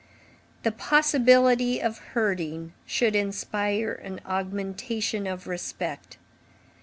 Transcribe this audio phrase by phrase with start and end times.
[0.63, 6.17] The possibility of hurting should inspire an augmentation of respect.